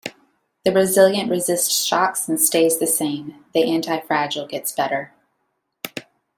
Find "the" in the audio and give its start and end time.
0.65-0.71, 2.79-2.87, 3.53-3.61